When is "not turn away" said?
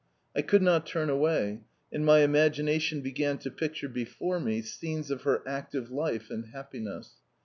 0.63-1.61